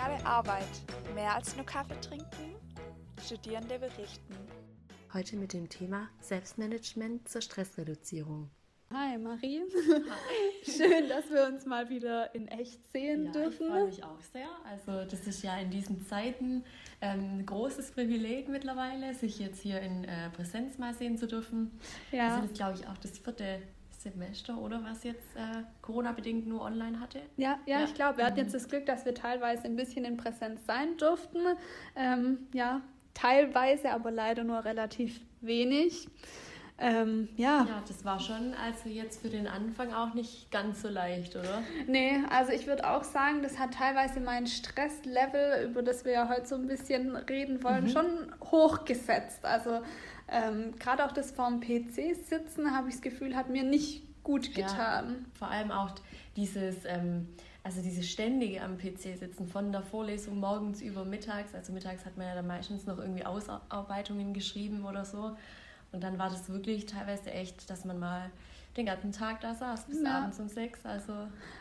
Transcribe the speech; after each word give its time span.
Soziale 0.00 0.24
Arbeit. 0.24 0.64
Mehr 1.14 1.34
als 1.34 1.54
nur 1.56 1.66
Kaffee 1.66 2.00
trinken? 2.00 2.56
Studierende 3.22 3.78
berichten. 3.78 4.34
Heute 5.12 5.36
mit 5.36 5.52
dem 5.52 5.68
Thema 5.68 6.08
Selbstmanagement 6.20 7.28
zur 7.28 7.42
Stressreduzierung. 7.42 8.48
Hi 8.94 9.18
Marie. 9.18 9.60
Hi. 9.60 10.64
Schön, 10.70 11.06
dass 11.10 11.30
wir 11.30 11.46
uns 11.46 11.66
mal 11.66 11.90
wieder 11.90 12.34
in 12.34 12.48
echt 12.48 12.90
sehen 12.92 13.26
ja, 13.26 13.32
dürfen. 13.32 13.66
Ich 13.66 13.72
freue 13.72 13.84
mich 13.84 14.04
auch 14.04 14.22
sehr. 14.32 14.48
Also 14.64 15.04
das 15.04 15.26
ist 15.26 15.42
ja 15.42 15.58
in 15.58 15.70
diesen 15.70 16.00
Zeiten 16.06 16.64
ähm, 17.02 17.40
ein 17.40 17.46
großes 17.46 17.90
Privileg 17.90 18.48
mittlerweile, 18.48 19.12
sich 19.12 19.38
jetzt 19.38 19.60
hier 19.60 19.82
in 19.82 20.04
äh, 20.04 20.30
Präsenz 20.30 20.78
mal 20.78 20.94
sehen 20.94 21.18
zu 21.18 21.26
dürfen. 21.26 21.78
Ja. 22.10 22.38
Das 22.38 22.46
ist, 22.46 22.54
glaube 22.54 22.78
ich, 22.78 22.88
auch 22.88 22.96
das 22.96 23.18
vierte 23.18 23.60
Semester 24.02 24.58
oder 24.58 24.82
was 24.82 25.04
jetzt 25.04 25.36
äh, 25.36 25.62
Corona-bedingt 25.82 26.46
nur 26.46 26.62
online 26.62 27.00
hatte. 27.00 27.20
Ja, 27.36 27.58
ja, 27.66 27.80
ja. 27.80 27.84
ich 27.84 27.94
glaube, 27.94 28.18
wir 28.18 28.26
hatten 28.26 28.38
jetzt 28.38 28.54
das 28.54 28.68
Glück, 28.68 28.86
dass 28.86 29.04
wir 29.04 29.14
teilweise 29.14 29.64
ein 29.64 29.76
bisschen 29.76 30.04
in 30.04 30.16
Präsenz 30.16 30.64
sein 30.66 30.96
durften. 30.96 31.38
Ähm, 31.96 32.38
ja, 32.54 32.80
teilweise, 33.14 33.90
aber 33.90 34.10
leider 34.10 34.44
nur 34.44 34.64
relativ 34.64 35.20
wenig. 35.40 36.08
Ähm, 36.82 37.28
ja. 37.36 37.66
ja, 37.68 37.82
das 37.86 38.06
war 38.06 38.18
schon 38.20 38.54
also 38.54 38.88
jetzt 38.88 39.20
für 39.20 39.28
den 39.28 39.46
Anfang 39.46 39.92
auch 39.92 40.14
nicht 40.14 40.50
ganz 40.50 40.80
so 40.80 40.88
leicht, 40.88 41.36
oder? 41.36 41.62
Nee, 41.86 42.20
also 42.30 42.52
ich 42.52 42.66
würde 42.66 42.88
auch 42.88 43.04
sagen, 43.04 43.42
das 43.42 43.58
hat 43.58 43.74
teilweise 43.74 44.18
mein 44.18 44.46
Stresslevel, 44.46 45.68
über 45.68 45.82
das 45.82 46.06
wir 46.06 46.12
ja 46.12 46.28
heute 46.30 46.46
so 46.46 46.54
ein 46.54 46.66
bisschen 46.66 47.14
reden 47.16 47.62
wollen, 47.62 47.84
mhm. 47.84 47.88
schon 47.90 48.34
hochgesetzt. 48.50 49.44
Also 49.44 49.82
ähm, 50.30 50.78
gerade 50.78 51.04
auch 51.04 51.12
das 51.12 51.30
vorm 51.30 51.60
PC 51.60 52.14
sitzen, 52.24 52.74
habe 52.74 52.88
ich 52.88 52.94
das 52.94 53.02
Gefühl, 53.02 53.36
hat 53.36 53.50
mir 53.50 53.64
nicht 53.64 54.02
gut 54.22 54.54
getan. 54.54 55.10
Ja, 55.10 55.38
vor 55.38 55.48
allem 55.48 55.70
auch 55.70 55.90
dieses, 56.36 56.84
ähm, 56.84 57.28
also 57.62 57.82
dieses 57.82 58.08
ständige 58.08 58.62
am 58.62 58.78
PC 58.78 59.18
sitzen, 59.18 59.46
von 59.46 59.72
der 59.72 59.82
Vorlesung 59.82 60.38
morgens 60.38 60.82
über 60.82 61.04
mittags, 61.04 61.54
also 61.54 61.72
mittags 61.72 62.04
hat 62.04 62.16
man 62.16 62.26
ja 62.26 62.34
dann 62.34 62.46
meistens 62.46 62.86
noch 62.86 62.98
irgendwie 62.98 63.24
Ausarbeitungen 63.24 64.32
geschrieben 64.32 64.84
oder 64.84 65.04
so. 65.04 65.36
Und 65.92 66.04
dann 66.04 66.18
war 66.18 66.30
das 66.30 66.48
wirklich 66.48 66.86
teilweise 66.86 67.32
echt, 67.32 67.68
dass 67.68 67.84
man 67.84 67.98
mal 67.98 68.30
den 68.76 68.86
ganzen 68.86 69.12
Tag 69.12 69.40
da 69.40 69.54
saß, 69.54 69.86
bis 69.86 70.02
ja. 70.02 70.18
abends 70.18 70.38
um 70.38 70.48
sechs. 70.48 70.84
Also 70.84 71.12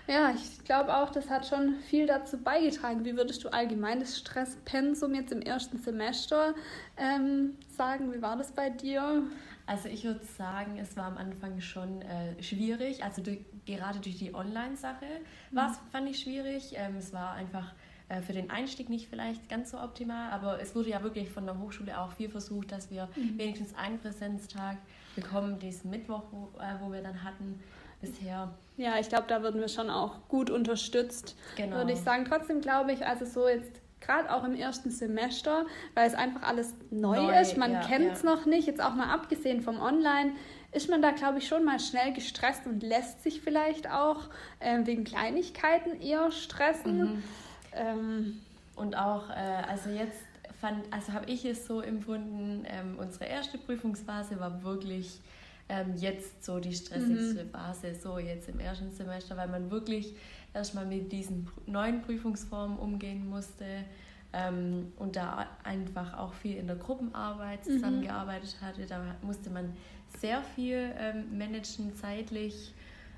ja, 0.08 0.32
ich 0.32 0.64
glaube 0.64 0.96
auch, 0.96 1.10
das 1.10 1.30
hat 1.30 1.48
schon 1.48 1.76
viel 1.90 2.06
dazu 2.06 2.38
beigetragen. 2.38 3.04
Wie 3.04 3.16
würdest 3.18 3.44
du 3.44 3.50
allgemein 3.50 4.00
das 4.00 4.18
Stresspensum 4.18 5.16
jetzt 5.16 5.32
im 5.32 5.42
ersten 5.42 5.80
Semester 5.80 6.54
ähm, 6.98 7.58
sagen? 7.70 8.14
Wie 8.14 8.22
war 8.22 8.38
das 8.38 8.52
bei 8.52 8.70
dir? 8.70 9.24
Also 9.66 9.88
ich 9.88 10.04
würde 10.04 10.24
sagen, 10.26 10.78
es 10.78 10.98
war 10.98 11.06
am 11.06 11.18
Anfang 11.18 11.62
schon 11.62 12.02
äh, 12.02 12.42
schwierig. 12.42 13.04
Also 13.04 13.22
durch, 13.22 13.40
gerade 13.66 14.00
durch 14.00 14.18
die 14.18 14.34
Online-Sache 14.34 15.06
mhm. 15.52 15.56
war 15.56 15.72
es, 15.72 15.80
fand 15.92 16.10
ich 16.10 16.20
schwierig. 16.20 16.74
Ähm, 16.76 16.98
es 16.98 17.14
war 17.14 17.34
einfach 17.34 17.74
äh, 18.10 18.22
für 18.22 18.34
den 18.34 18.50
Einstieg 18.50 18.90
nicht 18.90 19.08
vielleicht 19.08 19.48
ganz 19.50 19.72
so 19.72 19.80
optimal, 19.80 20.32
aber 20.32 20.62
es 20.62 20.76
wurde 20.76 20.90
ja 20.90 21.02
wirklich 21.04 21.30
von 21.30 21.46
der 21.46 21.60
Hochschule 21.60 22.00
auch 22.00 22.12
viel 22.12 22.30
versucht, 22.30 22.72
dass 22.72 22.90
wir 22.92 23.08
mhm. 23.16 23.38
wenigstens 23.38 23.76
einen 23.76 24.00
Präsenztag 24.00 24.78
bekommen, 25.16 25.60
diesen 25.60 25.90
Mittwoch, 25.90 26.24
wo, 26.32 26.50
äh, 26.60 26.74
wo 26.82 26.92
wir 26.92 27.02
dann 27.02 27.24
hatten 27.24 27.60
bisher. 28.02 28.54
Ja, 28.78 28.98
ich 29.00 29.10
glaube, 29.10 29.26
da 29.28 29.44
wurden 29.44 29.60
wir 29.60 29.68
schon 29.68 29.90
auch 29.90 30.28
gut 30.28 30.50
unterstützt, 30.50 31.36
genau. 31.56 31.78
würde 31.78 31.94
ich 31.94 32.00
sagen. 32.00 32.26
Trotzdem 32.26 32.62
glaube 32.62 32.94
ich, 32.94 33.06
also 33.06 33.26
so 33.26 33.48
jetzt 33.48 33.82
gerade 34.00 34.34
auch 34.34 34.44
im 34.44 34.56
ersten 34.56 34.90
Semester, 34.90 35.66
weil 35.94 36.08
es 36.08 36.16
einfach 36.16 36.44
alles 36.44 36.74
neu, 36.90 37.22
neu 37.22 37.40
ist, 37.40 37.58
man 37.58 37.74
ja, 37.74 37.82
kennt 37.82 38.14
es 38.14 38.24
ja. 38.24 38.34
noch 38.34 38.46
nicht, 38.46 38.68
jetzt 38.68 38.82
auch 38.82 38.96
mal 38.96 39.14
abgesehen 39.14 39.62
vom 39.62 39.80
Online, 39.80 40.32
ist 40.72 40.90
man 40.90 41.02
da, 41.02 41.12
glaube 41.12 41.40
ich, 41.40 41.48
schon 41.48 41.66
mal 41.66 41.80
schnell 41.80 42.14
gestresst 42.14 42.66
und 42.66 42.84
lässt 42.84 43.24
sich 43.24 43.42
vielleicht 43.42 43.90
auch 43.90 44.30
äh, 44.60 44.80
wegen 44.86 45.04
Kleinigkeiten 45.04 46.00
eher 46.00 46.32
stressen. 46.32 47.16
Mhm. 47.16 47.24
Ähm, 47.80 48.42
und 48.76 48.96
auch, 48.96 49.30
äh, 49.30 49.64
also 49.68 49.90
jetzt 49.90 50.24
fand, 50.60 50.92
also 50.92 51.14
habe 51.14 51.30
ich 51.30 51.46
es 51.46 51.66
so 51.66 51.82
empfunden, 51.82 52.66
ähm, 52.68 52.98
unsere 52.98 53.26
erste 53.26 53.58
Prüfungsphase 53.58 54.40
war 54.40 54.64
wirklich 54.64 55.20
ähm, 55.70 55.96
jetzt 55.96 56.44
so 56.44 56.60
die 56.60 56.74
stressigste 56.74 57.46
mhm. 57.46 57.50
Phase, 57.50 57.96
so 57.96 58.20
jetzt 58.20 58.50
im 58.50 58.60
ersten 58.60 58.92
Semester, 58.92 59.38
weil 59.38 59.48
man 59.48 59.72
wirklich 59.72 60.14
erstmal 60.54 60.86
mit 60.86 61.12
diesen 61.12 61.48
neuen 61.66 62.02
Prüfungsformen 62.02 62.78
umgehen 62.78 63.30
musste 63.30 63.86
ähm, 64.34 64.92
und 64.98 65.16
da 65.16 65.48
einfach 65.64 66.18
auch 66.18 66.34
viel 66.34 66.58
in 66.58 66.68
der 66.68 66.76
Gruppenarbeit 66.76 67.66
mhm. 67.66 67.72
zusammengearbeitet 67.72 68.56
mhm. 68.60 68.66
hatte. 68.66 68.86
Da 68.86 69.02
musste 69.22 69.50
man 69.50 69.76
sehr 70.18 70.42
viel 70.56 70.92
ähm, 70.98 71.38
managen 71.38 71.96
zeitlich. 71.96 72.74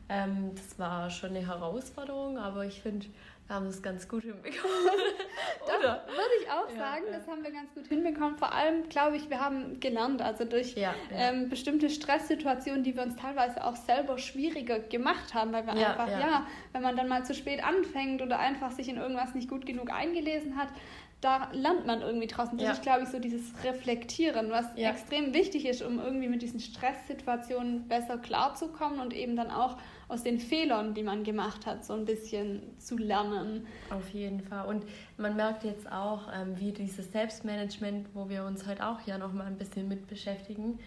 Ähm, 0.10 0.52
das 0.56 0.78
war 0.78 1.10
schon 1.10 1.32
eine 1.32 1.48
Herausforderung, 1.48 2.38
aber 2.38 2.66
ich 2.66 2.82
finde, 2.82 3.08
haben 3.52 3.66
das 3.66 3.82
ganz 3.82 4.08
gut 4.08 4.24
hinbekommen. 4.24 4.76
das 5.68 5.82
würde 5.82 6.36
ich 6.42 6.50
auch 6.50 6.70
sagen, 6.70 7.04
ja, 7.08 7.18
das 7.18 7.28
haben 7.28 7.44
wir 7.44 7.52
ganz 7.52 7.74
gut 7.74 7.88
hinbekommen. 7.88 8.38
Vor 8.38 8.54
allem, 8.54 8.90
glaube 8.90 9.18
ich, 9.18 9.30
wir 9.30 9.40
haben 9.40 9.80
gelernt, 9.80 10.22
also 10.22 10.46
durch 10.46 10.76
ja, 10.76 10.94
ähm, 11.12 11.50
bestimmte 11.50 11.90
Stresssituationen, 11.90 12.84
die 12.84 12.96
wir 12.96 13.04
uns 13.04 13.16
teilweise 13.16 13.64
auch 13.64 13.76
selber 13.76 14.18
schwieriger 14.18 14.80
gemacht 14.80 15.34
haben, 15.34 15.52
weil 15.54 15.66
wir 15.66 15.74
einfach, 15.74 16.08
ja. 16.08 16.48
wenn 16.72 16.82
man 16.82 16.96
dann 16.96 17.08
mal 17.08 17.26
zu 17.26 17.34
spät 17.34 17.64
anfängt 17.64 18.22
oder 18.22 18.40
einfach 18.40 18.72
sich 18.72 18.90
in 18.90 18.98
irgendwas 18.98 19.36
nicht 19.36 19.50
gut 19.50 19.66
genug 19.66 19.92
eingelesen 19.92 20.58
hat, 20.58 20.70
da 21.22 21.50
lernt 21.54 21.86
man 21.86 22.02
irgendwie 22.02 22.26
draußen. 22.26 22.58
Das 22.58 22.66
ja. 22.66 22.74
ist, 22.74 22.82
glaube 22.82 23.04
ich, 23.04 23.10
so 23.10 23.20
dieses 23.20 23.54
Reflektieren, 23.64 24.50
was 24.50 24.66
ja. 24.76 24.90
extrem 24.90 25.34
wichtig 25.36 25.68
ist, 25.68 25.84
um 25.84 26.00
irgendwie 26.00 26.28
mit 26.28 26.42
diesen 26.42 26.60
Stresssituationen 26.60 27.88
besser 27.88 28.18
klarzukommen 28.18 29.00
und 29.00 29.14
eben 29.14 29.36
dann 29.36 29.52
auch 29.52 29.78
aus 30.08 30.24
den 30.24 30.40
Fehlern, 30.40 30.96
die 30.96 31.04
man 31.04 31.24
gemacht 31.24 31.68
hat, 31.68 31.86
so 31.86 31.94
ein 31.94 32.06
bisschen 32.06 32.64
zu 32.80 32.98
lernen. 32.98 33.68
Auf 33.92 34.10
jeden 34.10 34.42
Fall. 34.42 34.68
Und 34.68 34.84
man 35.18 35.36
merkt 35.36 35.64
jetzt 35.64 35.90
auch, 35.92 36.28
ähm, 36.34 36.60
wie 36.60 36.72
dieses 36.72 37.12
Selbstmanagement, 37.12 38.08
wo 38.16 38.28
wir 38.28 38.44
uns 38.44 38.68
heute 38.68 38.86
auch 38.86 39.00
ja 39.06 39.20
noch 39.20 39.32
mal 39.32 39.46
ein 39.46 39.58
bisschen 39.58 39.88
mit 39.88 40.08
beschäftigen, 40.08 40.80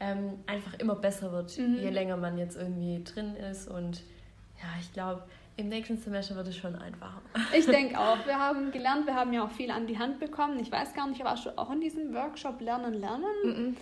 ähm, 0.00 0.38
einfach 0.46 0.74
immer 0.80 0.96
besser 0.96 1.30
wird, 1.32 1.56
mhm. 1.58 1.76
je 1.80 1.90
länger 1.90 2.16
man 2.16 2.38
jetzt 2.38 2.56
irgendwie 2.56 3.04
drin 3.04 3.36
ist. 3.36 3.68
Und 3.68 4.00
ja, 4.58 4.68
ich 4.80 4.90
glaube, 4.94 5.22
im 5.56 5.68
nächsten 5.68 5.98
Semester 5.98 6.34
wird 6.36 6.48
es 6.48 6.56
schon 6.56 6.74
einfacher. 6.76 7.20
Ich 7.56 7.66
denke 7.66 7.98
auch. 7.98 8.24
Wir 8.26 8.38
haben 8.38 8.72
gelernt, 8.72 9.06
wir 9.06 9.14
haben 9.14 9.32
ja 9.32 9.44
auch 9.44 9.50
viel 9.50 9.70
an 9.70 9.86
die 9.86 9.98
Hand 9.98 10.18
bekommen. 10.18 10.58
Ich 10.58 10.72
weiß 10.72 10.94
gar 10.94 11.06
nicht, 11.08 11.22
warst 11.24 11.46
du 11.46 11.58
auch 11.58 11.70
in 11.70 11.80
diesem 11.80 12.14
Workshop 12.14 12.60
Lernen, 12.60 12.94
Lernen? 12.94 13.24
Mm 13.44 13.48
-mm. 13.48 13.74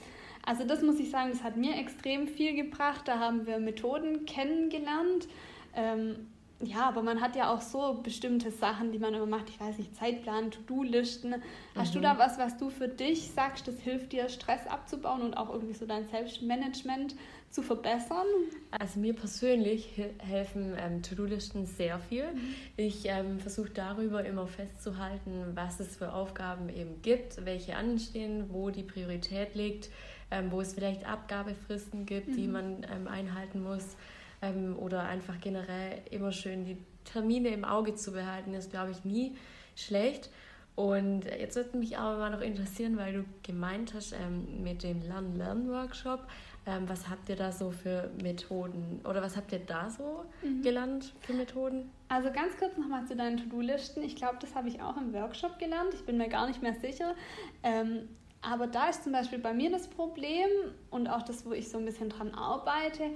Also 0.45 0.65
das 0.65 0.83
muss 0.83 0.99
ich 0.99 1.11
sagen, 1.11 1.31
das 1.31 1.43
hat 1.43 1.57
mir 1.57 1.77
extrem 1.77 2.27
viel 2.27 2.55
gebracht. 2.55 3.03
Da 3.07 3.19
haben 3.19 3.47
wir 3.47 3.59
Methoden 3.59 4.25
kennengelernt. 4.27 5.29
Ähm, 5.75 6.29
ja, 6.63 6.89
aber 6.89 7.03
man 7.03 7.21
hat 7.23 7.37
ja 7.37 7.53
auch 7.53 7.63
so 7.63 8.01
bestimmte 8.03 8.51
Sachen, 8.51 8.93
die 8.93 8.99
man 8.99 9.15
immer 9.15 9.27
macht. 9.27 9.49
Ich 9.49 9.59
weiß 9.59 9.79
nicht, 9.79 9.97
Zeitplan, 9.97 10.51
To-Do-Listen. 10.51 11.37
Hast 11.75 11.95
mhm. 11.95 11.99
du 11.99 12.01
da 12.03 12.19
was, 12.19 12.39
was 12.39 12.59
du 12.59 12.69
für 12.69 12.89
dich 12.89 13.31
sagst, 13.31 13.67
das 13.67 13.81
hilft 13.81 14.13
dir, 14.13 14.29
Stress 14.29 14.67
abzubauen 14.67 15.23
und 15.23 15.37
auch 15.37 15.51
irgendwie 15.51 15.75
so 15.75 15.87
dein 15.87 16.07
Selbstmanagement 16.09 17.15
zu 17.51 17.63
verbessern? 17.63 18.27
Also 18.71 19.01
mir 19.01 19.15
persönlich 19.15 20.01
helfen 20.19 20.75
ähm, 20.79 21.03
To-Do-Listen 21.03 21.67
sehr 21.67 21.99
viel. 21.99 22.33
Mhm. 22.33 22.55
Ich 22.77 23.07
ähm, 23.07 23.41
versuche 23.41 23.71
darüber 23.71 24.25
immer 24.25 24.47
festzuhalten, 24.47 25.53
was 25.55 25.81
es 25.81 25.97
für 25.97 26.13
Aufgaben 26.13 26.69
eben 26.69 27.03
gibt, 27.03 27.45
welche 27.45 27.77
anstehen, 27.77 28.47
wo 28.51 28.71
die 28.71 28.85
Priorität 28.85 29.55
liegt, 29.55 29.91
ähm, 30.31 30.53
wo 30.53 30.61
es 30.61 30.75
vielleicht 30.75 31.07
Abgabefristen 31.07 32.07
gibt, 32.07 32.29
mhm. 32.29 32.37
die 32.37 32.47
man 32.47 32.87
ähm, 32.95 33.09
einhalten 33.09 33.63
muss 33.63 33.97
ähm, 34.43 34.77
oder 34.79 35.03
einfach 35.03 35.41
generell 35.41 36.03
immer 36.11 36.33
schön 36.33 36.65
die 36.65 36.77
Termine 37.05 37.49
im 37.49 37.65
Auge 37.65 37.97
zu 37.97 38.13
behalten, 38.13 38.55
ist, 38.55 38.71
glaube 38.71 38.93
ich, 38.93 39.05
nie 39.05 39.37
schlecht. 39.75 40.31
Und 40.77 41.25
jetzt 41.25 41.57
würde 41.57 41.77
mich 41.77 41.99
aber 41.99 42.19
mal 42.19 42.31
noch 42.31 42.41
interessieren, 42.41 42.97
weil 42.97 43.13
du 43.13 43.25
gemeint 43.43 43.93
hast 43.93 44.13
ähm, 44.13 44.63
mit 44.63 44.83
dem 44.83 45.03
Lern-Lern-Workshop, 45.03 46.27
ähm, 46.71 46.89
was 46.89 47.09
habt 47.09 47.29
ihr 47.29 47.37
da 47.37 47.51
so 47.51 47.71
für 47.71 48.11
Methoden 48.23 49.01
oder 49.05 49.23
was 49.23 49.37
habt 49.37 49.51
ihr 49.53 49.59
da 49.59 49.91
so 49.91 50.25
mhm. 50.43 50.63
gelernt 50.63 51.13
für 51.21 51.33
Methoden? 51.33 51.91
Also 52.09 52.31
ganz 52.31 52.57
kurz 52.59 52.77
nochmal 52.77 53.05
zu 53.07 53.17
deinen 53.17 53.39
To-Do-Listen. 53.39 54.03
Ich 54.03 54.15
glaube, 54.15 54.37
das 54.41 54.55
habe 54.55 54.69
ich 54.69 54.81
auch 54.81 54.97
im 54.97 55.13
Workshop 55.13 55.59
gelernt. 55.59 55.93
Ich 55.95 56.05
bin 56.05 56.17
mir 56.17 56.29
gar 56.29 56.47
nicht 56.47 56.63
mehr 56.63 56.75
sicher. 56.75 57.15
Ähm, 57.63 58.09
aber 58.43 58.69
da 58.69 58.89
ist 58.89 59.05
zum 59.05 59.13
Beispiel 59.13 59.39
bei 59.39 59.53
mir 59.53 59.71
das 59.71 59.89
Problem 59.89 60.49
und 60.91 61.09
auch 61.09 61.23
das, 61.23 61.45
wo 61.45 61.53
ich 61.53 61.69
so 61.69 61.79
ein 61.79 61.85
bisschen 61.85 62.09
dran 62.09 62.33
arbeite, 62.35 63.11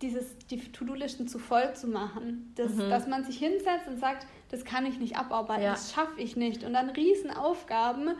dieses, 0.00 0.38
die 0.46 0.58
To-Do-Listen 0.58 1.26
zu 1.26 1.38
voll 1.38 1.74
zu 1.74 1.88
machen. 1.88 2.52
Das, 2.54 2.74
mhm. 2.74 2.90
Dass 2.90 3.08
man 3.08 3.24
sich 3.24 3.38
hinsetzt 3.38 3.88
und 3.88 3.98
sagt, 3.98 4.26
das 4.50 4.64
kann 4.64 4.86
ich 4.86 5.00
nicht 5.00 5.16
abarbeiten, 5.16 5.64
ja. 5.64 5.72
das 5.72 5.92
schaffe 5.92 6.20
ich 6.20 6.36
nicht. 6.36 6.62
Und 6.62 6.74
dann 6.74 6.90
Riesenaufgaben. 6.90 8.14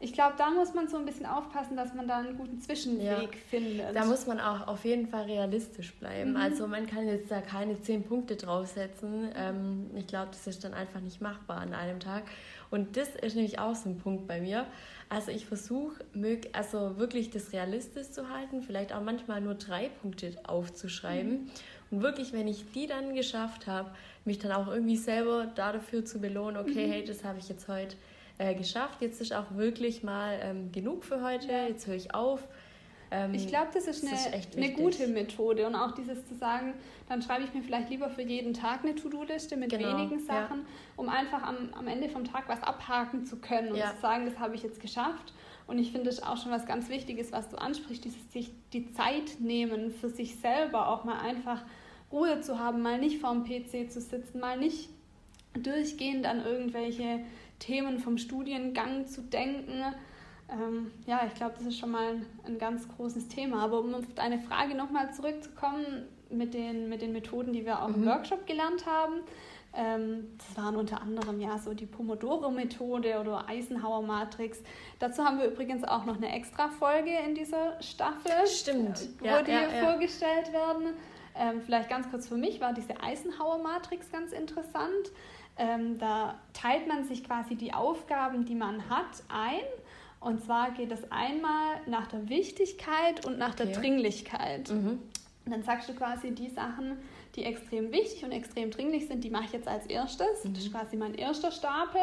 Ich 0.00 0.12
glaube, 0.12 0.34
da 0.38 0.50
muss 0.50 0.74
man 0.74 0.86
so 0.86 0.96
ein 0.96 1.04
bisschen 1.04 1.26
aufpassen, 1.26 1.76
dass 1.76 1.92
man 1.92 2.06
da 2.06 2.18
einen 2.18 2.36
guten 2.36 2.60
Zwischenweg 2.60 3.04
ja. 3.04 3.38
findet. 3.50 3.96
Da 3.96 4.04
muss 4.04 4.28
man 4.28 4.38
auch 4.38 4.68
auf 4.68 4.84
jeden 4.84 5.08
Fall 5.08 5.24
realistisch 5.24 5.92
bleiben. 5.94 6.30
Mhm. 6.30 6.36
Also 6.36 6.68
man 6.68 6.86
kann 6.86 7.08
jetzt 7.08 7.30
da 7.32 7.40
keine 7.40 7.80
zehn 7.80 8.04
Punkte 8.04 8.36
draufsetzen. 8.36 9.32
Ähm, 9.34 9.90
ich 9.96 10.06
glaube, 10.06 10.28
das 10.30 10.46
ist 10.46 10.62
dann 10.62 10.72
einfach 10.72 11.00
nicht 11.00 11.20
machbar 11.20 11.58
an 11.58 11.74
einem 11.74 11.98
Tag. 11.98 12.24
Und 12.70 12.96
das 12.96 13.16
ist 13.16 13.34
nämlich 13.34 13.58
auch 13.58 13.74
so 13.74 13.88
ein 13.88 13.98
Punkt 13.98 14.28
bei 14.28 14.40
mir. 14.40 14.66
Also 15.08 15.32
ich 15.32 15.46
versuche 15.46 16.04
also 16.52 16.98
wirklich 16.98 17.30
das 17.30 17.52
realistisch 17.52 18.10
zu 18.10 18.28
halten, 18.28 18.62
vielleicht 18.62 18.92
auch 18.92 19.00
manchmal 19.00 19.40
nur 19.40 19.54
drei 19.54 19.88
Punkte 20.00 20.36
aufzuschreiben. 20.44 21.44
Mhm. 21.44 21.50
Und 21.90 22.02
wirklich, 22.02 22.32
wenn 22.32 22.46
ich 22.46 22.70
die 22.72 22.86
dann 22.86 23.14
geschafft 23.14 23.66
habe, 23.66 23.90
mich 24.24 24.38
dann 24.38 24.52
auch 24.52 24.68
irgendwie 24.68 24.96
selber 24.96 25.46
dafür 25.54 26.04
zu 26.04 26.20
belohnen, 26.20 26.56
okay, 26.56 26.86
mhm. 26.86 26.90
hey, 26.92 27.04
das 27.04 27.24
habe 27.24 27.38
ich 27.38 27.48
jetzt 27.48 27.66
heute 27.66 27.96
äh, 28.38 28.54
geschafft, 28.54 29.02
jetzt 29.02 29.20
ist 29.20 29.32
auch 29.32 29.56
wirklich 29.56 30.02
mal 30.02 30.38
ähm, 30.42 30.72
genug 30.72 31.04
für 31.04 31.22
heute, 31.22 31.52
jetzt 31.52 31.86
höre 31.86 31.96
ich 31.96 32.14
auf. 32.14 32.46
Ähm, 33.10 33.34
ich 33.34 33.46
glaube, 33.48 33.68
das 33.72 33.86
ist, 33.86 34.04
das 34.04 34.26
eine, 34.26 34.36
ist 34.36 34.56
eine 34.56 34.72
gute 34.72 35.08
Methode 35.08 35.66
und 35.66 35.74
auch 35.74 35.92
dieses 35.92 36.26
zu 36.26 36.34
sagen, 36.34 36.74
dann 37.08 37.22
schreibe 37.22 37.44
ich 37.44 37.54
mir 37.54 37.62
vielleicht 37.62 37.90
lieber 37.90 38.10
für 38.10 38.22
jeden 38.22 38.52
Tag 38.52 38.84
eine 38.84 38.94
To-Do-Liste 38.94 39.56
mit 39.56 39.70
genau, 39.70 39.96
wenigen 39.96 40.20
Sachen, 40.20 40.58
ja. 40.58 40.66
um 40.96 41.08
einfach 41.08 41.42
am, 41.42 41.70
am 41.72 41.88
Ende 41.88 42.08
vom 42.08 42.24
Tag 42.24 42.48
was 42.48 42.62
abhaken 42.62 43.24
zu 43.24 43.36
können 43.36 43.72
und 43.72 43.78
ja. 43.78 43.94
zu 43.94 44.00
sagen, 44.00 44.26
das 44.26 44.38
habe 44.38 44.54
ich 44.54 44.62
jetzt 44.62 44.80
geschafft. 44.80 45.32
Und 45.66 45.78
ich 45.78 45.92
finde 45.92 46.06
das 46.06 46.22
auch 46.22 46.36
schon 46.38 46.50
was 46.50 46.66
ganz 46.66 46.88
Wichtiges, 46.88 47.30
was 47.30 47.50
du 47.50 47.56
ansprichst, 47.56 48.04
dieses 48.04 48.32
sich 48.32 48.50
die 48.72 48.90
Zeit 48.92 49.38
nehmen 49.38 49.90
für 49.90 50.08
sich 50.08 50.36
selber, 50.36 50.88
auch 50.88 51.04
mal 51.04 51.18
einfach 51.20 51.62
Ruhe 52.10 52.40
zu 52.40 52.58
haben, 52.58 52.80
mal 52.80 52.98
nicht 52.98 53.20
vorm 53.20 53.44
PC 53.44 53.90
zu 53.90 54.00
sitzen, 54.00 54.40
mal 54.40 54.58
nicht 54.58 54.88
durchgehend 55.54 56.24
an 56.26 56.44
irgendwelche 56.44 57.20
Themen 57.58 57.98
vom 57.98 58.18
Studiengang 58.18 59.06
zu 59.06 59.22
denken. 59.22 59.82
Ähm, 60.50 60.90
ja, 61.06 61.22
ich 61.26 61.34
glaube, 61.34 61.54
das 61.58 61.66
ist 61.66 61.78
schon 61.78 61.90
mal 61.90 62.14
ein, 62.14 62.26
ein, 62.46 62.58
ganz 62.58 62.88
großes 62.88 63.28
Thema. 63.28 63.62
Aber 63.64 63.80
um 63.80 63.94
auf 63.94 64.04
deine 64.14 64.38
Frage 64.38 64.74
nochmal 64.74 65.12
zurückzukommen 65.12 66.06
mit 66.30 66.54
den, 66.54 66.88
mit 66.88 67.02
den 67.02 67.12
Methoden, 67.12 67.52
die 67.52 67.64
wir 67.64 67.82
auch 67.82 67.88
mhm. 67.88 68.02
im 68.02 68.06
Workshop 68.06 68.46
gelernt 68.46 68.86
haben. 68.86 69.20
Ähm, 69.74 70.28
das 70.38 70.56
waren 70.56 70.76
unter 70.76 71.02
anderem 71.02 71.40
ja 71.40 71.58
so 71.58 71.74
die 71.74 71.86
Pomodoro-Methode 71.86 73.20
oder 73.20 73.46
Eisenhower-Matrix. 73.48 74.62
Dazu 74.98 75.22
haben 75.24 75.38
wir 75.38 75.46
übrigens 75.46 75.84
auch 75.84 76.06
noch 76.06 76.16
eine 76.16 76.32
extra 76.32 76.68
Folge 76.68 77.10
in 77.26 77.34
dieser 77.34 77.80
Staffel, 77.82 78.46
Stimmt. 78.46 79.08
wo 79.20 79.26
ja, 79.26 79.42
die 79.42 79.50
ja, 79.50 79.62
ja. 79.62 79.86
vorgestellt 79.86 80.52
werden. 80.52 80.94
Ähm, 81.36 81.60
vielleicht 81.60 81.90
ganz 81.90 82.10
kurz 82.10 82.26
für 82.26 82.36
mich 82.36 82.60
war 82.60 82.72
diese 82.72 83.00
Eisenhower-Matrix 83.00 84.10
ganz 84.10 84.32
interessant. 84.32 85.12
Ähm, 85.58 85.98
da 85.98 86.38
teilt 86.52 86.86
man 86.86 87.04
sich 87.04 87.24
quasi 87.24 87.56
die 87.56 87.74
Aufgaben, 87.74 88.44
die 88.44 88.54
man 88.54 88.88
hat, 88.88 89.22
ein. 89.28 89.60
Und 90.20 90.42
zwar 90.44 90.70
geht 90.70 90.90
es 90.92 91.10
einmal 91.10 91.80
nach 91.86 92.06
der 92.06 92.28
Wichtigkeit 92.28 93.26
und 93.26 93.38
nach 93.38 93.54
okay. 93.54 93.66
der 93.66 93.80
Dringlichkeit. 93.80 94.70
Mhm. 94.70 94.98
Und 95.44 95.52
dann 95.52 95.62
sagst 95.62 95.88
du 95.88 95.94
quasi 95.94 96.32
die 96.32 96.48
Sachen, 96.48 96.98
die 97.34 97.44
extrem 97.44 97.92
wichtig 97.92 98.24
und 98.24 98.32
extrem 98.32 98.70
dringlich 98.70 99.08
sind, 99.08 99.24
die 99.24 99.30
mache 99.30 99.44
ich 99.46 99.52
jetzt 99.52 99.68
als 99.68 99.86
erstes. 99.86 100.44
Mhm. 100.44 100.54
Das 100.54 100.64
ist 100.64 100.72
quasi 100.72 100.96
mein 100.96 101.14
erster 101.14 101.50
Stapel. 101.50 102.00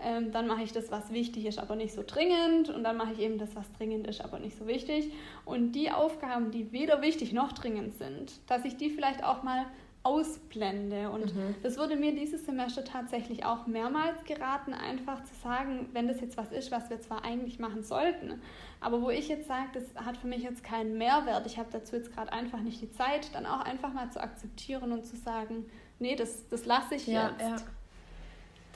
Ähm, 0.00 0.32
dann 0.32 0.46
mache 0.46 0.62
ich 0.62 0.72
das, 0.72 0.90
was 0.90 1.12
wichtig 1.12 1.46
ist, 1.46 1.58
aber 1.58 1.76
nicht 1.76 1.94
so 1.94 2.02
dringend. 2.06 2.68
Und 2.68 2.84
dann 2.84 2.96
mache 2.96 3.12
ich 3.12 3.20
eben 3.20 3.38
das, 3.38 3.54
was 3.56 3.70
dringend 3.72 4.06
ist, 4.06 4.20
aber 4.20 4.38
nicht 4.38 4.58
so 4.58 4.66
wichtig. 4.66 5.12
Und 5.44 5.72
die 5.72 5.90
Aufgaben, 5.90 6.50
die 6.50 6.72
weder 6.72 7.00
wichtig 7.00 7.32
noch 7.32 7.52
dringend 7.52 7.94
sind, 7.96 8.32
dass 8.48 8.64
ich 8.64 8.76
die 8.76 8.90
vielleicht 8.90 9.24
auch 9.24 9.42
mal 9.42 9.66
ausblende. 10.04 11.10
Und 11.10 11.34
mhm. 11.34 11.54
das 11.62 11.78
wurde 11.78 11.96
mir 11.96 12.14
dieses 12.14 12.44
Semester 12.44 12.84
tatsächlich 12.84 13.44
auch 13.44 13.66
mehrmals 13.66 14.22
geraten, 14.24 14.74
einfach 14.74 15.24
zu 15.24 15.34
sagen, 15.42 15.88
wenn 15.92 16.06
das 16.06 16.20
jetzt 16.20 16.36
was 16.36 16.52
ist, 16.52 16.70
was 16.70 16.90
wir 16.90 17.00
zwar 17.00 17.24
eigentlich 17.24 17.58
machen 17.58 17.82
sollten, 17.82 18.40
aber 18.80 19.00
wo 19.00 19.10
ich 19.10 19.28
jetzt 19.28 19.48
sage, 19.48 19.68
das 19.72 19.84
hat 20.04 20.18
für 20.18 20.26
mich 20.26 20.42
jetzt 20.42 20.62
keinen 20.62 20.98
Mehrwert, 20.98 21.46
ich 21.46 21.58
habe 21.58 21.70
dazu 21.72 21.96
jetzt 21.96 22.14
gerade 22.14 22.32
einfach 22.32 22.60
nicht 22.60 22.82
die 22.82 22.92
Zeit, 22.92 23.34
dann 23.34 23.46
auch 23.46 23.60
einfach 23.60 23.92
mal 23.92 24.10
zu 24.10 24.22
akzeptieren 24.22 24.92
und 24.92 25.06
zu 25.06 25.16
sagen, 25.16 25.64
nee, 25.98 26.14
das, 26.14 26.48
das 26.50 26.66
lasse 26.66 26.96
ich 26.96 27.06
ja, 27.06 27.30
jetzt. 27.30 27.40
Ja. 27.40 27.56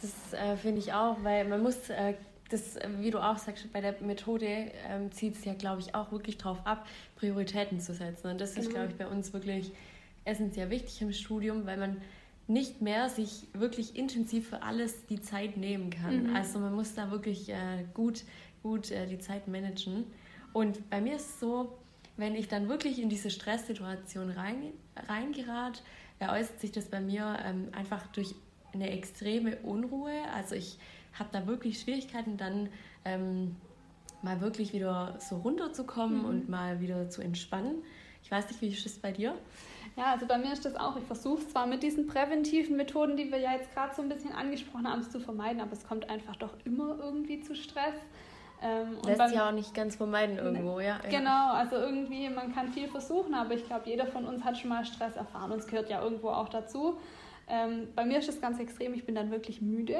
Das 0.00 0.32
äh, 0.32 0.56
finde 0.56 0.78
ich 0.78 0.94
auch, 0.94 1.16
weil 1.22 1.46
man 1.46 1.62
muss 1.62 1.90
äh, 1.90 2.14
das, 2.48 2.76
wie 3.00 3.10
du 3.10 3.18
auch 3.18 3.36
sagst, 3.36 3.70
bei 3.72 3.82
der 3.82 4.00
Methode 4.00 4.46
ähm, 4.88 5.12
zieht 5.12 5.36
es 5.36 5.44
ja, 5.44 5.52
glaube 5.52 5.82
ich, 5.82 5.94
auch 5.94 6.10
wirklich 6.12 6.38
darauf 6.38 6.66
ab, 6.66 6.86
Prioritäten 7.16 7.80
zu 7.80 7.92
setzen. 7.92 8.30
Und 8.30 8.40
das 8.40 8.56
ist, 8.56 8.68
mhm. 8.68 8.72
glaube 8.72 8.88
ich, 8.88 8.96
bei 8.96 9.06
uns 9.06 9.32
wirklich 9.32 9.72
essentiell 10.28 10.70
wichtig 10.70 11.00
im 11.02 11.12
Studium, 11.12 11.66
weil 11.66 11.78
man 11.78 11.96
nicht 12.46 12.80
mehr 12.80 13.08
sich 13.10 13.46
wirklich 13.52 13.96
intensiv 13.96 14.48
für 14.48 14.62
alles 14.62 15.06
die 15.06 15.20
Zeit 15.20 15.56
nehmen 15.56 15.90
kann. 15.90 16.28
Mhm. 16.28 16.36
Also 16.36 16.58
man 16.58 16.74
muss 16.74 16.94
da 16.94 17.10
wirklich 17.10 17.50
äh, 17.50 17.84
gut, 17.92 18.24
gut 18.62 18.90
äh, 18.90 19.06
die 19.06 19.18
Zeit 19.18 19.48
managen. 19.48 20.04
Und 20.52 20.88
bei 20.88 21.00
mir 21.00 21.16
ist 21.16 21.28
es 21.28 21.40
so, 21.40 21.78
wenn 22.16 22.34
ich 22.34 22.48
dann 22.48 22.68
wirklich 22.68 23.00
in 23.00 23.10
diese 23.10 23.30
Stresssituation 23.30 24.30
rein, 24.30 24.72
reingerat, 25.08 25.82
äußert 26.20 26.60
sich 26.60 26.72
das 26.72 26.86
bei 26.86 27.00
mir 27.00 27.38
ähm, 27.44 27.68
einfach 27.72 28.06
durch 28.08 28.34
eine 28.72 28.90
extreme 28.90 29.56
Unruhe. 29.58 30.12
Also 30.34 30.54
ich 30.54 30.78
habe 31.12 31.28
da 31.32 31.46
wirklich 31.46 31.80
Schwierigkeiten, 31.80 32.36
dann 32.36 32.70
ähm, 33.04 33.56
mal 34.22 34.40
wirklich 34.40 34.72
wieder 34.72 35.16
so 35.20 35.36
runterzukommen 35.36 36.20
mhm. 36.20 36.24
und 36.24 36.48
mal 36.48 36.80
wieder 36.80 37.08
zu 37.08 37.22
entspannen. 37.22 37.82
Ich 38.22 38.30
weiß 38.30 38.48
nicht, 38.48 38.60
wie 38.62 38.68
ist 38.68 38.84
das 38.84 38.94
bei 38.94 39.12
dir? 39.12 39.34
Ja, 39.98 40.12
also 40.12 40.26
bei 40.26 40.38
mir 40.38 40.52
ist 40.52 40.64
das 40.64 40.76
auch. 40.76 40.96
Ich 40.96 41.04
versuche 41.04 41.44
zwar 41.48 41.66
mit 41.66 41.82
diesen 41.82 42.06
präventiven 42.06 42.76
Methoden, 42.76 43.16
die 43.16 43.32
wir 43.32 43.38
ja 43.38 43.52
jetzt 43.54 43.74
gerade 43.74 43.92
so 43.96 44.00
ein 44.00 44.08
bisschen 44.08 44.32
angesprochen 44.32 44.88
haben, 44.88 45.00
es 45.00 45.10
zu 45.10 45.18
vermeiden, 45.18 45.60
aber 45.60 45.72
es 45.72 45.84
kommt 45.84 46.08
einfach 46.08 46.36
doch 46.36 46.54
immer 46.64 46.96
irgendwie 47.00 47.40
zu 47.40 47.56
Stress. 47.56 47.94
Ähm, 48.62 48.98
Lässt 49.04 49.18
beim, 49.18 49.32
ja 49.32 49.48
auch 49.48 49.52
nicht 49.52 49.74
ganz 49.74 49.96
vermeiden 49.96 50.38
irgendwo, 50.38 50.78
ja. 50.78 50.98
Genau, 51.10 51.52
also 51.52 51.76
irgendwie, 51.76 52.28
man 52.28 52.54
kann 52.54 52.68
viel 52.68 52.86
versuchen, 52.86 53.34
aber 53.34 53.54
ich 53.54 53.66
glaube, 53.66 53.88
jeder 53.88 54.06
von 54.06 54.24
uns 54.24 54.44
hat 54.44 54.56
schon 54.56 54.70
mal 54.70 54.84
Stress 54.84 55.16
erfahren 55.16 55.50
und 55.50 55.58
es 55.58 55.66
gehört 55.66 55.90
ja 55.90 56.00
irgendwo 56.00 56.28
auch 56.28 56.48
dazu. 56.48 56.98
Ähm, 57.48 57.88
bei 57.96 58.04
mir 58.04 58.18
ist 58.18 58.28
das 58.28 58.40
ganz 58.40 58.60
extrem, 58.60 58.94
ich 58.94 59.04
bin 59.04 59.16
dann 59.16 59.32
wirklich 59.32 59.60
müde. 59.60 59.96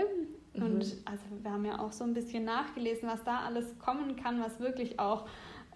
Mhm. 0.55 0.63
Und 0.63 0.97
also 1.07 1.25
wir 1.43 1.51
haben 1.51 1.65
ja 1.65 1.81
auch 1.81 1.93
so 1.93 2.05
ein 2.05 2.15
bisschen 2.15 2.45
nachgelesen, 2.45 3.09
was 3.09 3.25
da 3.25 3.41
alles 3.41 3.79
kommen 3.79 4.17
kann, 4.17 4.41
was 4.41 4.61
wirklich 4.61 5.01
auch 5.01 5.27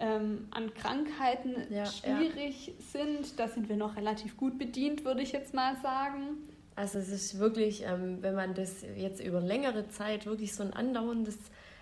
ähm, 0.02 0.48
an 0.50 0.74
Krankheiten 0.74 1.54
ja, 1.70 1.86
schwierig 1.86 2.66
ja. 2.66 2.72
sind. 2.92 3.38
Da 3.38 3.46
sind 3.46 3.68
wir 3.68 3.76
noch 3.76 3.96
relativ 3.96 4.36
gut 4.36 4.58
bedient, 4.58 5.04
würde 5.04 5.22
ich 5.22 5.32
jetzt 5.32 5.54
mal 5.54 5.76
sagen. 5.80 6.38
Also 6.74 6.98
es 6.98 7.08
ist 7.08 7.38
wirklich, 7.38 7.84
ähm, 7.84 8.18
wenn 8.20 8.34
man 8.34 8.54
das 8.54 8.84
jetzt 8.96 9.24
über 9.24 9.40
längere 9.40 9.88
Zeit 9.88 10.26
wirklich 10.26 10.54
so 10.54 10.64
ein 10.64 10.72
andauerndes 10.72 11.38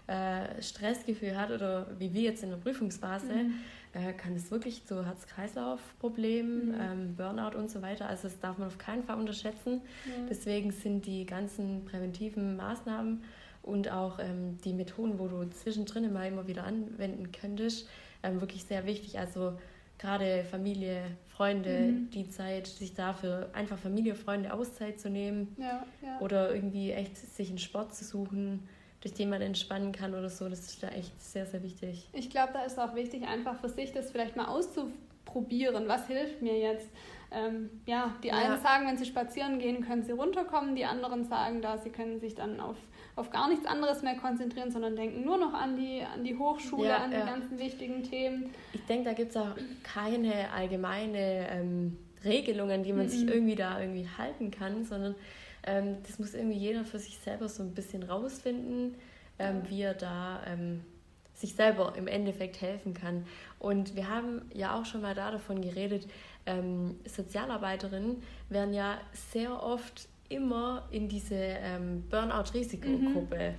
äh, 0.07 0.61
Stressgefühl 0.61 1.39
hat 1.39 1.51
oder 1.51 1.87
wie 1.99 2.13
wir 2.13 2.23
jetzt 2.23 2.43
in 2.43 2.51
der 2.51 2.57
Prüfungsphase, 2.57 3.33
mhm. 3.33 3.55
äh, 3.95 4.13
kann 4.13 4.35
es 4.35 4.51
wirklich 4.51 4.85
zu 4.85 5.07
Herz-Kreislauf-Problemen, 5.07 6.69
mhm. 6.69 6.75
ähm, 6.81 7.17
Burnout 7.17 7.57
und 7.57 7.71
so 7.71 7.81
weiter, 7.81 8.07
also 8.07 8.25
das 8.25 8.39
darf 8.41 8.59
man 8.59 8.67
auf 8.67 8.79
keinen 8.79 9.05
Fall 9.05 9.19
unterschätzen. 9.19 9.81
Mhm. 10.05 10.27
Deswegen 10.29 10.73
sind 10.73 11.07
die 11.07 11.25
ganzen 11.25 11.85
präventiven 11.85 12.57
Maßnahmen 12.57 13.23
und 13.63 13.91
auch 13.91 14.19
ähm, 14.19 14.59
die 14.65 14.73
Methoden, 14.73 15.19
wo 15.19 15.29
du 15.29 15.49
zwischendrin 15.51 16.13
mal 16.13 16.27
immer 16.27 16.49
wieder 16.49 16.65
anwenden 16.65 17.31
könntest, 17.31 17.89
ähm, 18.23 18.41
wirklich 18.41 18.65
sehr 18.65 18.87
wichtig. 18.87 19.19
Also 19.19 19.55
gerade 19.99 20.45
Familie, 20.45 21.03
Freunde, 21.29 21.79
mhm. 21.79 22.11
die 22.11 22.29
Zeit, 22.29 22.67
sich 22.67 22.95
dafür 22.95 23.51
einfach 23.53 23.79
Familie, 23.79 24.15
Freunde 24.15 24.53
Auszeit 24.53 24.99
zu 24.99 25.11
nehmen 25.11 25.55
ja, 25.59 25.85
ja. 26.03 26.19
oder 26.21 26.55
irgendwie 26.55 26.93
echt 26.93 27.17
sich 27.17 27.51
einen 27.51 27.59
Sport 27.59 27.95
zu 27.95 28.05
suchen, 28.05 28.67
durch 29.01 29.15
den 29.15 29.31
man 29.31 29.41
entspannen 29.41 29.93
kann 29.93 30.15
oder 30.15 30.29
so, 30.29 30.49
das 30.49 30.61
ist 30.61 30.83
da 30.83 30.89
echt 30.89 31.21
sehr, 31.23 31.47
sehr 31.47 31.63
wichtig. 31.63 32.09
Ich 32.13 32.31
glaube, 32.31 32.53
da 32.53 32.63
ist 32.63 32.79
auch 32.79 32.95
wichtig, 32.95 33.27
einfach 33.27 33.59
für 33.61 33.69
sich 33.69 33.93
das 33.93 34.11
vielleicht 34.11 34.37
mal 34.37 34.47
auszuprobieren. 34.47 35.89
Was 35.89 36.07
hilft 36.07 36.43
mir 36.43 36.59
jetzt? 36.59 36.89
Ähm, 37.31 37.71
ja, 37.87 38.15
die 38.23 38.33
einen 38.33 38.55
ja. 38.55 38.59
sagen, 38.59 38.87
wenn 38.87 38.99
sie 38.99 39.07
spazieren 39.07 39.59
gehen, 39.59 39.87
können 39.87 40.03
sie 40.03 40.13
runterkommen, 40.13 40.75
die 40.75 40.85
anderen 40.85 41.25
sagen 41.25 41.63
da, 41.63 41.79
sie 41.79 41.91
können 41.91 42.21
sich 42.21 42.35
dann 42.35 42.61
auf 42.61 42.77
auf 43.17 43.31
gar 43.31 43.49
nichts 43.49 43.67
anderes 43.67 44.03
mehr 44.03 44.17
konzentrieren, 44.17 44.71
sondern 44.71 44.97
denken 44.97 45.25
nur 45.25 45.37
noch 45.37 45.53
an 45.53 45.77
die, 45.77 46.03
an 46.03 46.25
die 46.25 46.37
Hochschule, 46.37 46.89
ja, 46.89 46.97
an 46.99 47.13
ja. 47.13 47.21
die 47.21 47.27
ganzen 47.27 47.59
wichtigen 47.59 48.03
Themen. 48.03 48.51
Ich 48.73 48.85
denke, 48.87 49.05
da 49.05 49.13
gibt 49.13 49.31
es 49.31 49.37
auch 49.37 49.55
keine 49.83 50.51
allgemeine 50.53 51.49
ähm, 51.51 51.97
Regelungen, 52.25 52.83
die 52.83 52.93
man 52.93 53.07
mhm. 53.07 53.11
sich 53.11 53.29
irgendwie 53.29 53.57
da 53.57 53.81
irgendwie 53.81 54.09
halten 54.19 54.51
kann, 54.51 54.85
sondern 54.85 55.15
ähm, 55.65 55.97
das 56.07 56.19
muss 56.19 56.35
irgendwie 56.35 56.59
jeder 56.59 56.85
für 56.85 56.99
sich 56.99 57.19
selber 57.19 57.49
so 57.49 57.63
ein 57.63 57.75
bisschen 57.75 58.03
rausfinden, 58.03 58.95
ähm, 59.39 59.63
wie 59.69 59.83
er 59.83 59.95
da 59.95 60.43
ähm, 60.47 60.83
sich 61.35 61.55
selber 61.55 61.95
im 61.97 62.07
Endeffekt 62.07 62.61
helfen 62.61 62.95
kann. 62.95 63.27
Und 63.59 63.97
wir 63.97 64.09
haben 64.09 64.43
ja 64.53 64.79
auch 64.79 64.85
schon 64.85 65.01
mal 65.01 65.15
da 65.15 65.31
davon 65.31 65.63
geredet, 65.63 66.07
ähm, 66.47 66.99
Sozialarbeiterinnen 67.07 68.23
werden 68.49 68.75
ja 68.75 68.99
sehr 69.13 69.63
oft 69.63 70.09
immer 70.31 70.85
in 70.91 71.09
diese 71.09 71.35
ähm, 71.35 72.05
Burnout-Risikogruppe 72.09 73.51
mhm. 73.51 73.55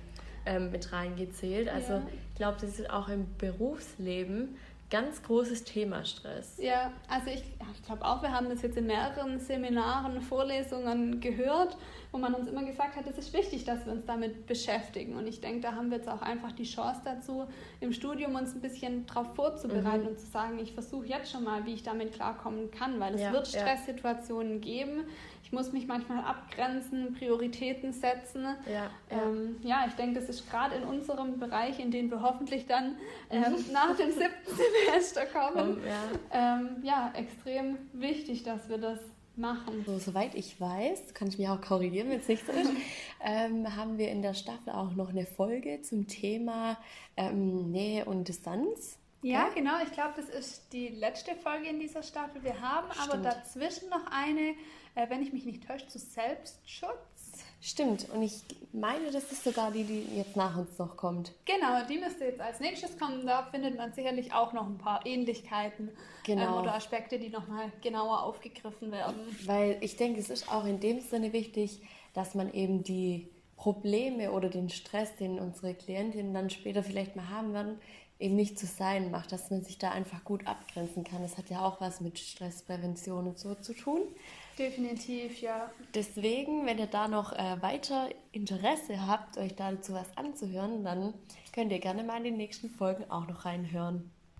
ähm, 0.46 0.70
mit 0.72 0.92
reingezählt. 0.92 1.68
Also 1.68 1.92
ja. 1.92 2.06
ich 2.12 2.34
glaube, 2.36 2.56
das 2.60 2.78
ist 2.78 2.90
auch 2.90 3.08
im 3.08 3.26
Berufsleben 3.38 4.56
ganz 4.90 5.22
großes 5.22 5.64
Thema 5.64 6.04
Stress. 6.04 6.58
Ja, 6.58 6.92
also 7.08 7.28
ich, 7.28 7.42
ich 7.74 7.82
glaube 7.86 8.04
auch, 8.04 8.20
wir 8.20 8.30
haben 8.30 8.50
das 8.50 8.60
jetzt 8.60 8.76
in 8.76 8.86
mehreren 8.86 9.40
Seminaren, 9.40 10.20
Vorlesungen 10.20 11.20
gehört, 11.20 11.78
wo 12.12 12.18
man 12.18 12.34
uns 12.34 12.48
immer 12.48 12.62
gesagt 12.64 12.96
hat, 12.96 13.06
es 13.06 13.18
ist 13.18 13.32
wichtig, 13.32 13.64
dass 13.64 13.84
wir 13.86 13.92
uns 13.92 14.04
damit 14.04 14.46
beschäftigen. 14.46 15.16
Und 15.16 15.26
ich 15.26 15.40
denke, 15.40 15.60
da 15.60 15.72
haben 15.72 15.90
wir 15.90 15.96
jetzt 15.96 16.08
auch 16.08 16.22
einfach 16.22 16.52
die 16.52 16.64
Chance 16.64 17.00
dazu, 17.04 17.46
im 17.80 17.92
Studium 17.92 18.34
uns 18.34 18.54
ein 18.54 18.60
bisschen 18.60 19.06
darauf 19.06 19.34
vorzubereiten 19.34 20.02
mhm. 20.02 20.08
und 20.08 20.20
zu 20.20 20.26
sagen, 20.26 20.58
ich 20.58 20.72
versuche 20.72 21.06
jetzt 21.06 21.30
schon 21.30 21.44
mal, 21.44 21.64
wie 21.66 21.74
ich 21.74 21.82
damit 21.82 22.12
klarkommen 22.12 22.70
kann, 22.70 23.00
weil 23.00 23.14
es 23.14 23.22
ja, 23.22 23.32
wird 23.32 23.48
Stresssituationen 23.48 24.54
ja. 24.54 24.58
geben 24.58 25.04
ich 25.52 25.58
muss 25.58 25.70
mich 25.70 25.86
manchmal 25.86 26.24
abgrenzen, 26.24 27.12
Prioritäten 27.12 27.92
setzen. 27.92 28.46
Ja, 28.72 28.90
ähm, 29.10 29.56
ja 29.62 29.84
ich 29.86 29.92
denke, 29.92 30.18
das 30.18 30.30
ist 30.30 30.50
gerade 30.50 30.76
in 30.76 30.84
unserem 30.84 31.38
Bereich, 31.38 31.78
in 31.78 31.90
den 31.90 32.10
wir 32.10 32.22
hoffentlich 32.22 32.66
dann 32.66 32.96
ähm, 33.30 33.56
nach 33.70 33.94
dem 33.94 34.10
siebten 34.12 34.56
Semester 34.86 35.26
kommen. 35.26 35.82
Ähm, 36.32 36.76
ja, 36.82 37.12
extrem 37.14 37.76
wichtig, 37.92 38.44
dass 38.44 38.70
wir 38.70 38.78
das 38.78 38.98
machen. 39.36 39.84
So, 39.86 39.98
soweit 39.98 40.34
ich 40.34 40.60
weiß, 40.60 41.14
kann 41.14 41.28
ich 41.28 41.38
mich 41.38 41.48
auch 41.48 41.60
korrigieren, 41.60 42.10
wenn 42.10 42.20
es 42.20 42.28
nicht 42.28 42.46
so 42.46 42.52
ist, 42.52 42.70
ähm, 43.24 43.76
haben 43.76 43.98
wir 43.98 44.10
in 44.10 44.22
der 44.22 44.34
Staffel 44.34 44.72
auch 44.72 44.94
noch 44.94 45.10
eine 45.10 45.26
Folge 45.26 45.82
zum 45.82 46.06
Thema 46.06 46.78
ähm, 47.16 47.70
Nähe 47.70 48.04
und 48.04 48.28
Distanz. 48.28 48.98
Ja, 49.22 49.46
ja? 49.46 49.48
genau. 49.54 49.82
Ich 49.82 49.92
glaube, 49.92 50.14
das 50.16 50.28
ist 50.28 50.72
die 50.72 50.88
letzte 50.88 51.34
Folge 51.36 51.68
in 51.68 51.80
dieser 51.80 52.02
Staffel. 52.02 52.42
Wir 52.42 52.60
haben 52.60 52.92
Stimmt. 52.92 53.08
aber 53.08 53.18
dazwischen 53.22 53.88
noch 53.88 54.06
eine, 54.10 54.54
äh, 54.94 55.08
wenn 55.08 55.22
ich 55.22 55.32
mich 55.32 55.44
nicht 55.44 55.66
täusche, 55.66 55.86
zu 55.88 55.98
Selbstschutz. 55.98 57.44
Stimmt, 57.64 58.08
und 58.10 58.22
ich 58.22 58.42
meine, 58.72 59.12
das 59.12 59.30
ist 59.30 59.44
sogar 59.44 59.70
die, 59.70 59.84
die 59.84 60.16
jetzt 60.16 60.34
nach 60.34 60.56
uns 60.56 60.76
noch 60.78 60.96
kommt. 60.96 61.32
Genau, 61.44 61.86
die 61.88 61.96
müsste 61.96 62.24
jetzt 62.24 62.40
als 62.40 62.58
nächstes 62.58 62.98
kommen. 62.98 63.24
Da 63.24 63.44
findet 63.44 63.76
man 63.76 63.92
sicherlich 63.92 64.32
auch 64.32 64.52
noch 64.52 64.66
ein 64.66 64.78
paar 64.78 65.06
Ähnlichkeiten 65.06 65.90
genau. 66.24 66.58
ähm, 66.58 66.62
oder 66.62 66.74
Aspekte, 66.74 67.20
die 67.20 67.28
nochmal 67.28 67.70
genauer 67.80 68.24
aufgegriffen 68.24 68.90
werden. 68.90 69.20
Weil 69.44 69.78
ich 69.80 69.96
denke, 69.96 70.18
es 70.18 70.28
ist 70.28 70.50
auch 70.50 70.64
in 70.64 70.80
dem 70.80 70.98
Sinne 70.98 71.32
wichtig, 71.32 71.80
dass 72.14 72.34
man 72.34 72.52
eben 72.52 72.82
die 72.82 73.28
Probleme 73.56 74.32
oder 74.32 74.48
den 74.48 74.68
Stress, 74.68 75.14
den 75.14 75.38
unsere 75.38 75.74
Klientinnen 75.74 76.34
dann 76.34 76.50
später 76.50 76.82
vielleicht 76.82 77.14
mal 77.14 77.28
haben 77.28 77.52
werden, 77.52 77.78
eben 78.22 78.36
nicht 78.36 78.58
zu 78.58 78.66
sein 78.66 79.10
macht, 79.10 79.32
dass 79.32 79.50
man 79.50 79.62
sich 79.62 79.78
da 79.78 79.90
einfach 79.90 80.24
gut 80.24 80.46
abgrenzen 80.46 81.04
kann. 81.04 81.22
Das 81.22 81.36
hat 81.36 81.50
ja 81.50 81.60
auch 81.64 81.80
was 81.80 82.00
mit 82.00 82.18
Stressprävention 82.18 83.26
und 83.26 83.38
so 83.38 83.54
zu 83.54 83.74
tun. 83.74 84.00
Definitiv, 84.58 85.40
ja. 85.40 85.70
Deswegen, 85.94 86.66
wenn 86.66 86.78
ihr 86.78 86.86
da 86.86 87.08
noch 87.08 87.32
äh, 87.32 87.60
weiter 87.60 88.08
Interesse 88.32 89.06
habt, 89.06 89.38
euch 89.38 89.54
dazu 89.56 89.94
was 89.94 90.16
anzuhören, 90.16 90.84
dann 90.84 91.14
könnt 91.52 91.72
ihr 91.72 91.80
gerne 91.80 92.04
mal 92.04 92.18
in 92.18 92.24
den 92.24 92.36
nächsten 92.36 92.70
Folgen 92.70 93.10
auch 93.10 93.26
noch 93.26 93.44
reinhören. 93.44 94.10